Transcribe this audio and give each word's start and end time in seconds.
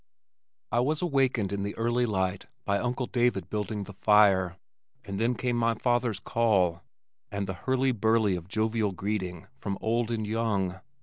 I 0.71 0.79
was 0.79 1.03
awakened 1.03 1.51
in 1.53 1.61
the 1.61 1.77
early 1.77 2.07
light 2.07 2.47
by 2.65 2.79
Uncle 2.79 3.05
David 3.05 3.51
building 3.51 3.83
the 3.83 3.93
fire, 3.93 4.57
and 5.05 5.19
then 5.19 5.35
came 5.35 5.55
my 5.55 5.75
father's 5.75 6.19
call, 6.19 6.81
and 7.31 7.45
the 7.45 7.53
hurly 7.69 7.91
burly 7.91 8.35
of 8.35 8.47
jovial 8.47 8.93
greeting 8.93 9.45
from 9.53 9.77
old 9.79 10.09
and 10.09 10.25
young. 10.25 10.79